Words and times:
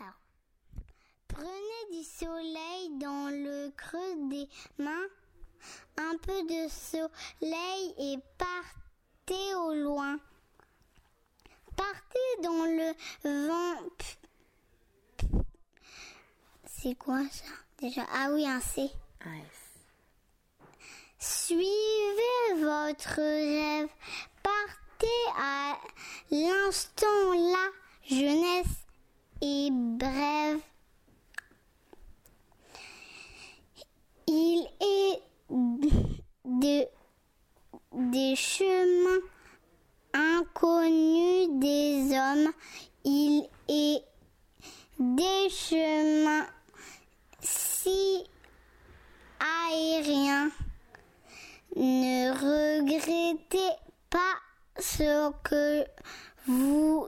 Alors, 0.00 0.14
prenez 1.28 1.98
du 1.98 2.04
soleil 2.04 2.98
dans 2.98 3.30
le 3.30 3.70
creux 3.76 4.28
des 4.28 4.48
mains, 4.78 5.06
un 5.96 6.16
peu 6.18 6.42
de 6.42 6.68
soleil 6.68 7.94
et 7.98 8.18
partez 8.38 9.54
au 9.54 9.74
loin. 9.74 10.18
Partez 11.76 12.42
dans 12.42 12.64
le 12.64 13.48
vent. 13.48 15.42
C'est 16.64 16.94
quoi 16.94 17.22
ça? 17.30 17.44
Déjà 17.78 18.06
Ah 18.12 18.28
oui, 18.32 18.46
un 18.46 18.60
C. 18.60 18.90
Suivez 21.18 22.54
votre 22.56 23.16
rêve. 23.16 23.88
Partez 24.42 25.06
à 25.36 25.76
l'instant 26.30 27.32
la 27.32 27.70
jeunesse 28.08 28.85
est 29.40 29.70
brève. 29.70 30.60
Il 34.26 34.66
est 34.80 35.22
de, 36.44 36.86
des 37.92 38.34
chemins 38.36 39.20
inconnus 40.12 41.48
des 41.60 42.16
hommes. 42.16 42.52
Il 43.04 43.48
est 43.68 44.02
des 44.98 45.48
chemins 45.50 46.46
si 47.40 48.24
aériens. 49.38 50.50
Ne 51.76 52.30
regrettez 52.32 53.76
pas 54.10 54.36
ce 54.78 55.30
que 55.42 55.84
vous 56.46 57.06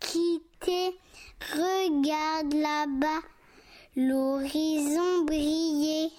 quittez. 0.00 0.98
Regarde 1.54 2.54
là-bas 2.54 3.22
l'horizon 3.96 5.24
briller. 5.24 6.10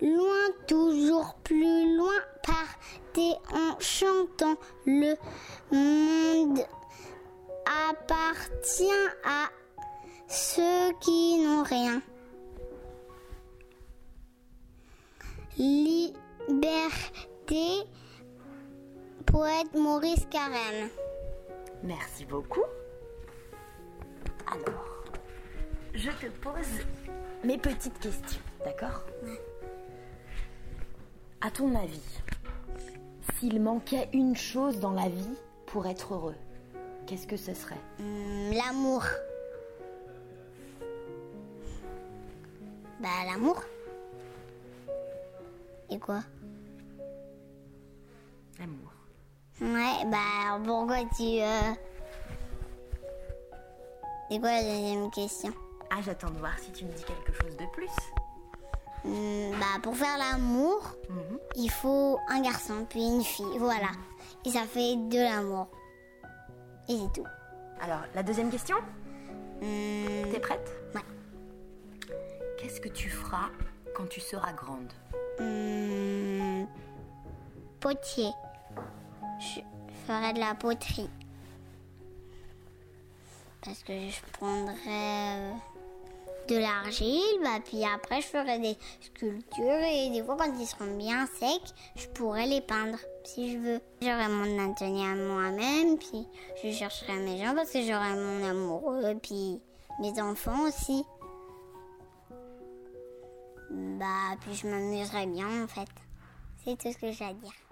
Loin, 0.00 0.52
toujours 0.66 1.34
plus 1.42 1.96
loin, 1.96 2.20
partez 2.42 3.34
en 3.52 3.78
chantant. 3.80 4.56
Le 4.84 5.14
monde 5.72 6.60
appartient 7.88 9.08
à 9.24 9.48
ceux 10.28 10.92
qui 11.00 11.38
n'ont 11.38 11.62
rien. 11.62 12.02
Liberté, 15.56 16.18
poète 19.24 19.74
Maurice 19.74 20.26
Carême. 20.30 20.90
Merci 21.82 22.24
beaucoup. 22.24 22.64
Alors, 24.46 25.04
je 25.94 26.10
te 26.10 26.26
pose 26.40 26.80
mes 27.44 27.58
petites 27.58 27.98
questions, 27.98 28.40
d'accord 28.64 29.04
À 31.40 31.50
ton 31.50 31.74
avis, 31.74 32.20
s'il 33.34 33.60
manquait 33.60 34.08
une 34.12 34.36
chose 34.36 34.80
dans 34.80 34.92
la 34.92 35.08
vie 35.08 35.36
pour 35.66 35.86
être 35.86 36.14
heureux, 36.14 36.34
qu'est-ce 37.06 37.26
que 37.26 37.36
ce 37.36 37.54
serait 37.54 37.80
Hum, 38.00 38.52
L'amour. 38.52 39.04
Bah, 43.00 43.08
l'amour. 43.26 43.62
Et 45.90 45.98
quoi? 45.98 46.20
L'amour. 48.58 48.92
Ouais, 49.60 50.04
bah, 50.06 50.58
pourquoi 50.64 50.98
tu. 51.16 51.40
Euh... 51.40 51.72
C'est 54.30 54.38
quoi 54.40 54.50
la 54.50 54.62
deuxième 54.62 55.10
question? 55.10 55.52
Ah, 55.90 55.96
j'attends 56.04 56.30
de 56.30 56.38
voir 56.38 56.58
si 56.58 56.70
tu 56.72 56.84
me 56.84 56.92
dis 56.92 57.04
quelque 57.04 57.32
chose 57.32 57.56
de 57.56 57.64
plus. 57.72 57.90
Hum, 59.04 59.52
Bah, 59.58 59.80
pour 59.82 59.96
faire 59.96 60.18
l'amour, 60.18 60.82
Mhm. 61.08 61.38
il 61.54 61.70
faut 61.70 62.18
un 62.28 62.40
garçon 62.42 62.84
puis 62.88 63.02
une 63.06 63.22
fille, 63.22 63.58
voilà. 63.58 63.88
Et 64.44 64.50
ça 64.50 64.62
fait 64.64 64.96
de 64.96 65.18
l'amour. 65.18 65.68
Et 66.88 66.98
c'est 66.98 67.12
tout. 67.20 67.26
Alors, 67.80 68.00
la 68.14 68.22
deuxième 68.22 68.50
question? 68.50 68.76
Hum, 69.62 70.30
T'es 70.32 70.40
prête? 70.40 70.70
Ouais. 70.94 71.00
Qu'est-ce 72.58 72.80
que 72.80 72.88
tu 72.88 73.08
feras 73.08 73.48
quand 73.94 74.08
tu 74.08 74.20
seras 74.20 74.52
grande? 74.52 74.92
Hum, 75.38 76.66
potier. 77.80 78.30
Je 79.38 79.60
ferai 80.06 80.32
de 80.32 80.40
la 80.40 80.54
poterie. 80.54 81.10
Parce 83.62 83.82
que 83.82 83.92
je 83.92 84.20
prendrai 84.32 84.74
euh, 84.86 85.52
de 86.48 86.56
l'argile, 86.56 87.40
bah, 87.42 87.58
puis 87.64 87.84
après 87.84 88.20
je 88.20 88.26
ferai 88.28 88.58
des 88.60 88.76
sculptures 89.00 89.82
et 89.90 90.10
des 90.10 90.22
fois 90.22 90.36
quand 90.36 90.52
ils 90.58 90.66
seront 90.66 90.96
bien 90.96 91.26
secs, 91.26 91.74
je 91.96 92.06
pourrai 92.08 92.46
les 92.46 92.60
peindre 92.60 92.98
si 93.24 93.52
je 93.52 93.58
veux. 93.58 93.80
J'aurai 94.00 94.28
mon 94.28 94.70
atelier 94.70 95.02
à 95.02 95.16
moi-même, 95.16 95.98
puis 95.98 96.26
je 96.62 96.70
chercherai 96.70 97.18
mes 97.18 97.44
gens 97.44 97.54
parce 97.54 97.72
que 97.72 97.82
j'aurai 97.82 98.14
mon 98.14 98.48
amoureux, 98.48 99.18
puis 99.20 99.60
mes 100.00 100.20
enfants 100.20 100.62
aussi. 100.68 101.04
Bah, 103.70 104.36
puis 104.40 104.54
je 104.54 104.68
m'amuserai 104.68 105.26
bien 105.26 105.64
en 105.64 105.66
fait. 105.66 105.88
C'est 106.64 106.78
tout 106.78 106.92
ce 106.92 106.98
que 106.98 107.10
j'ai 107.12 107.24
à 107.24 107.32
dire. 107.32 107.65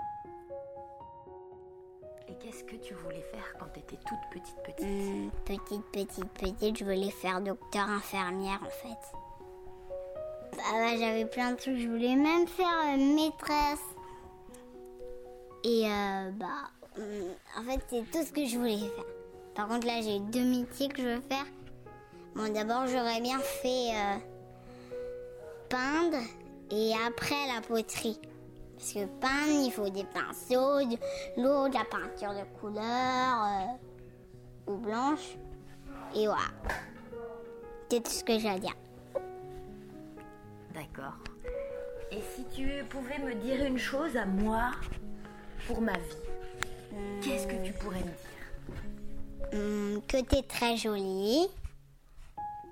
Qu'est-ce 2.41 2.65
que 2.65 2.77
tu 2.77 2.95
voulais 2.95 3.21
faire 3.21 3.55
quand 3.59 3.67
t'étais 3.67 3.97
toute 3.97 4.19
petite 4.31 4.57
petite 4.65 4.87
Hum, 4.87 5.31
petite, 5.45 5.85
petite, 5.93 6.33
petite, 6.33 6.79
je 6.79 6.85
voulais 6.85 7.11
faire 7.11 7.41
docteur 7.41 7.89
infirmière 7.89 8.61
en 8.65 8.71
fait. 8.71 9.17
Bah, 10.57 10.97
j'avais 10.99 11.27
plein 11.27 11.53
de 11.53 11.57
trucs, 11.57 11.79
je 11.79 11.89
voulais 11.89 12.17
même 12.17 12.47
faire 12.47 12.67
euh, 12.67 12.97
maîtresse. 12.97 13.85
Et 15.65 15.87
euh, 15.87 16.31
bah, 16.33 16.71
hum, 16.97 17.29
en 17.59 17.63
fait, 17.63 17.81
c'est 17.89 18.11
tout 18.11 18.25
ce 18.25 18.33
que 18.33 18.47
je 18.47 18.59
voulais 18.59 18.79
faire. 18.79 19.05
Par 19.55 19.69
contre, 19.69 19.87
là, 19.87 20.01
j'ai 20.03 20.19
deux 20.21 20.45
métiers 20.45 20.89
que 20.89 21.03
je 21.03 21.09
veux 21.09 21.21
faire. 21.23 21.47
Bon, 22.35 22.53
d'abord, 22.53 22.87
j'aurais 22.87 23.21
bien 23.21 23.39
fait 23.39 23.91
euh, 23.95 24.17
peindre 25.69 26.19
et 26.71 26.93
après 27.07 27.47
la 27.55 27.61
poterie. 27.61 28.19
Parce 28.85 28.93
que 28.93 29.07
peindre, 29.19 29.65
il 29.65 29.73
faut 29.73 29.89
des 29.89 30.05
pinceaux, 30.05 30.81
de 30.85 30.99
l'eau, 31.43 31.69
de 31.69 31.73
la 31.73 31.87
peinture 31.87 32.35
de 32.35 32.45
couleur 32.61 32.77
euh, 32.77 34.71
ou 34.71 34.77
blanche. 34.77 35.39
Et 36.15 36.27
voilà. 36.27 36.51
C'est 37.89 38.03
tout 38.03 38.11
ce 38.11 38.23
que 38.23 38.39
j'ai 38.39 38.51
à 38.51 38.59
dire. 38.59 38.75
D'accord. 40.75 41.15
Et 42.13 42.21
si 42.37 42.45
tu 42.55 42.85
pouvais 42.91 43.19
me 43.21 43.35
dire 43.37 43.65
une 43.65 43.79
chose 43.79 44.19
à 44.19 44.27
moi 44.27 44.73
pour 45.67 45.81
ma 45.81 45.95
vie, 45.95 47.23
qu'est-ce 47.23 47.47
que 47.47 47.65
tu 47.65 47.73
pourrais 47.73 48.01
me 48.01 48.03
dire? 48.03 49.55
Hum, 49.55 50.03
que 50.07 50.21
t'es 50.21 50.43
très 50.43 50.77
jolie 50.77 51.47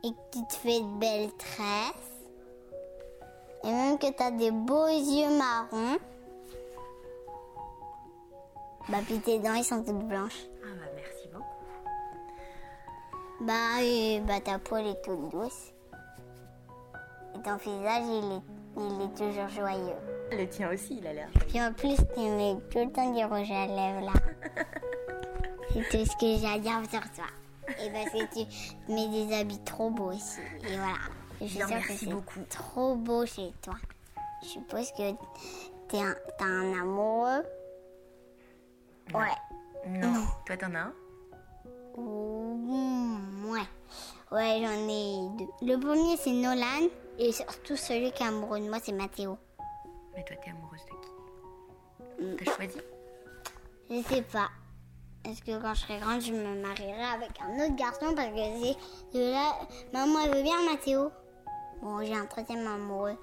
et 0.04 0.10
que 0.10 0.38
tu 0.38 0.46
te 0.46 0.54
fais 0.56 0.80
de 0.80 0.98
belles 0.98 1.32
tresses. 1.38 2.11
Et 3.64 3.70
même 3.70 3.98
que 3.98 4.10
t'as 4.12 4.30
des 4.30 4.50
beaux 4.50 4.88
yeux 4.88 5.36
marrons. 5.38 5.98
Bah, 8.88 8.98
puis 9.06 9.20
tes 9.20 9.38
dents, 9.38 9.54
ils 9.54 9.64
sont 9.64 9.82
toutes 9.84 10.06
blanches. 10.08 10.46
Ah 10.64 10.68
bah 10.74 10.90
merci 10.96 11.28
beaucoup. 11.28 11.46
Bah, 13.40 13.82
et, 13.82 14.20
bah 14.26 14.40
ta 14.40 14.58
peau, 14.58 14.76
elle 14.76 14.88
est 14.88 15.02
toute 15.02 15.28
douce. 15.30 15.72
Et 17.36 17.42
ton 17.42 17.56
visage, 17.56 18.02
il 18.06 18.32
est, 18.32 18.84
il 18.84 19.02
est 19.02 19.16
toujours 19.16 19.48
joyeux. 19.48 19.96
Le 20.32 20.48
tien 20.48 20.72
aussi, 20.72 20.98
il 20.98 21.06
a 21.06 21.12
l'air. 21.12 21.28
Puis 21.48 21.62
en 21.62 21.72
plus, 21.72 21.96
tu 22.14 22.20
mets 22.20 22.56
tout 22.70 22.80
le 22.80 22.90
temps 22.90 23.12
du 23.12 23.24
rouge 23.24 23.50
à 23.50 23.66
lèvres 23.66 24.06
là. 24.06 24.12
C'est 25.72 25.88
tout 25.88 26.04
ce 26.04 26.16
que 26.16 26.40
j'ai 26.40 26.52
à 26.52 26.58
dire 26.58 26.82
sur 26.90 27.00
toi. 27.12 27.24
Et 27.82 27.90
parce 27.90 28.10
que 28.10 28.24
tu 28.34 28.92
mets 28.92 29.08
des 29.08 29.34
habits 29.34 29.62
trop 29.64 29.90
beaux 29.90 30.12
aussi. 30.12 30.40
Et 30.68 30.76
voilà. 30.76 31.21
Je 31.42 31.46
suis 31.48 31.56
Bien, 31.56 31.66
sûre 31.66 31.76
que 31.80 31.88
merci 31.88 32.06
beaucoup. 32.06 32.40
trop 32.48 32.94
beau 32.94 33.26
chez 33.26 33.52
toi. 33.62 33.74
Je 34.42 34.48
suppose 34.48 34.92
que 34.92 35.12
t'es 35.88 35.98
un, 35.98 36.14
t'as 36.38 36.44
un 36.44 36.80
amoureux. 36.80 37.42
Ouais. 39.12 39.88
Non. 39.88 40.24
Toi 40.46 40.56
t'en 40.56 40.74
as 40.74 40.78
un? 40.78 40.92
Ouh, 41.96 43.18
ouais. 43.50 43.66
Ouais, 44.30 44.62
j'en 44.62 44.88
ai 44.88 45.28
deux. 45.36 45.48
Le 45.66 45.76
premier, 45.78 46.16
c'est 46.16 46.30
Nolan. 46.30 46.88
Et 47.18 47.32
surtout, 47.32 47.76
celui 47.76 48.12
qui 48.12 48.22
est 48.22 48.26
amoureux 48.26 48.60
de 48.60 48.68
moi, 48.68 48.78
c'est 48.82 48.92
Mathéo. 48.92 49.36
Mais 50.14 50.24
toi 50.24 50.36
t'es 50.36 50.50
amoureuse 50.50 50.80
de 50.86 52.36
qui? 52.38 52.44
T'as 52.44 52.52
choisi? 52.54 52.78
Je 53.90 54.02
sais 54.14 54.22
pas. 54.22 54.48
Est-ce 55.24 55.42
que 55.42 55.60
quand 55.60 55.74
je 55.74 55.80
serai 55.80 55.98
grande, 55.98 56.20
je 56.20 56.32
me 56.32 56.62
marierai 56.62 57.02
avec 57.04 57.30
un 57.40 57.54
autre 57.64 57.76
garçon 57.76 58.14
parce 58.14 58.28
que 58.28 58.36
c'est 58.36 59.18
de 59.18 59.30
là. 59.32 59.54
Maman, 59.92 60.20
elle 60.24 60.34
veut 60.36 60.42
bien 60.42 60.62
Mathéo. 60.70 61.10
Bon, 61.82 62.00
j'ai 62.04 62.14
un 62.14 62.26
troisième 62.26 62.66
amoureux. 62.66 63.16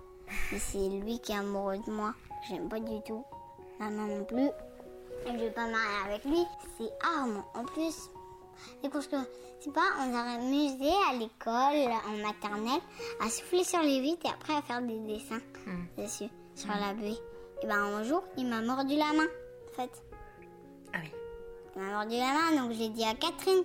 Mais 0.51 0.59
c'est 0.59 0.77
lui 0.89 1.19
qui 1.19 1.31
est 1.31 1.35
amoureux 1.37 1.77
de 1.77 1.91
moi. 1.91 2.13
J'aime 2.49 2.69
pas 2.69 2.79
du 2.79 3.01
tout. 3.01 3.23
Maman 3.79 4.05
non 4.05 4.23
plus. 4.25 4.47
Et 5.25 5.31
je 5.33 5.37
vais 5.37 5.51
pas 5.51 5.65
me 5.65 5.71
marier 5.71 6.05
avec 6.13 6.25
lui. 6.25 6.45
C'est 6.77 6.91
Arme. 7.17 7.43
En 7.55 7.63
plus, 7.65 8.09
des 8.83 8.89
courses 8.89 9.07
que 9.07 9.15
c'est 9.61 9.73
pas, 9.73 9.81
on 9.99 10.11
s'est 10.11 10.35
amusé 10.37 10.91
à 11.09 11.13
l'école 11.15 11.91
en 12.07 12.25
maternelle 12.25 12.81
à 13.21 13.29
souffler 13.29 13.63
sur 13.63 13.81
les 13.81 13.99
vitres 14.01 14.25
et 14.25 14.29
après 14.29 14.53
à 14.55 14.61
faire 14.61 14.81
des 14.81 14.99
dessins 14.99 15.39
Hmm. 15.65 15.85
dessus 16.01 16.29
sur 16.55 16.69
la 16.69 16.93
buée. 16.93 17.17
Et 17.61 17.67
ben 17.67 17.75
un 17.83 18.03
jour, 18.03 18.23
il 18.37 18.47
m'a 18.47 18.61
mordu 18.61 18.95
la 18.95 19.11
main, 19.13 19.25
en 19.27 19.75
fait. 19.75 19.91
Ah 20.93 20.99
oui. 21.03 21.11
Il 21.75 21.81
m'a 21.81 21.91
mordu 21.97 22.15
la 22.15 22.33
main, 22.33 22.61
donc 22.63 22.71
j'ai 22.71 22.87
dit 22.89 23.03
à 23.03 23.13
Catherine. 23.15 23.63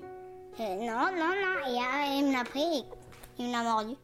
euh, 0.61 0.75
non, 0.77 1.13
non, 1.13 1.29
non. 1.29 1.67
Et 1.69 1.79
euh, 1.79 2.19
il 2.19 2.27
me 2.27 2.33
l'a 2.37 2.45
pris 2.45 2.61
et 2.79 2.85
il 3.39 3.47
me 3.47 3.53
l'a 3.53 3.63
mordu. 3.63 3.95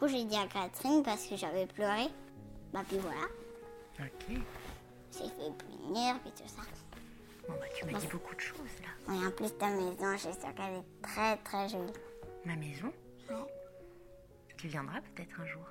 Coup, 0.00 0.08
j'ai 0.08 0.24
dit 0.24 0.36
à 0.36 0.46
Catherine 0.46 1.02
parce 1.02 1.26
que 1.26 1.36
j'avais 1.36 1.66
pleuré. 1.66 2.06
Bah, 2.72 2.80
puis 2.88 2.96
voilà. 2.96 3.26
Ok. 3.98 4.30
J'ai 5.12 5.28
fait 5.28 5.52
punir, 5.58 6.18
puis 6.22 6.32
tout 6.32 6.48
ça. 6.48 6.62
Bon, 7.46 7.52
bah, 7.60 7.66
tu 7.76 7.84
m'as 7.84 7.98
dit 7.98 8.06
beaucoup 8.06 8.34
de 8.34 8.40
choses 8.40 8.56
là. 8.80 9.14
Et 9.14 9.26
en 9.26 9.30
plus, 9.30 9.54
ta 9.58 9.68
maison, 9.68 10.12
je 10.12 10.16
suis 10.16 10.32
sûre 10.40 10.54
qu'elle 10.54 10.76
est 10.76 11.02
très, 11.02 11.36
très 11.42 11.68
jolie. 11.68 11.92
Ma 12.46 12.56
maison 12.56 12.90
Ouais. 13.28 13.52
Tu 14.56 14.68
viendras 14.68 15.02
peut-être 15.02 15.38
un 15.38 15.44
jour. 15.44 15.66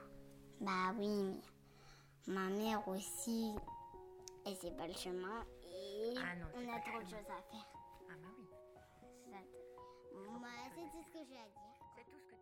Bah 0.61 0.93
oui, 0.99 1.07
mais 2.27 2.31
ma 2.31 2.49
mère 2.49 2.87
aussi, 2.87 3.55
elle 4.45 4.55
sait 4.57 4.69
pas 4.77 4.85
le 4.85 4.93
chemin. 4.93 5.43
Et 5.63 6.13
Ah 6.17 6.35
non, 6.35 6.45
c'est 6.53 6.67
on 6.67 6.71
a 6.71 6.79
trop 6.81 6.99
de 6.99 7.09
choses 7.09 7.29
à 7.31 7.41
faire. 7.51 7.65
Ah 8.07 8.13
bah 8.21 8.29
oui. 8.37 8.45
C'est 9.01 9.31
ça. 9.31 9.37
Bon, 10.13 10.39
bah, 10.39 10.49
c'est 10.75 10.81
tout 10.91 11.03
ce 11.03 11.13
que 11.17 11.25
j'ai 11.27 11.35
à 11.35 11.49
dire. 11.49 11.73
C'est 11.97 12.03
tout 12.03 12.19
ce 12.19 12.29
que 12.29 12.39